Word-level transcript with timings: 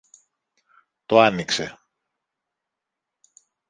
το 1.05 1.19
άνοιξε 1.21 1.79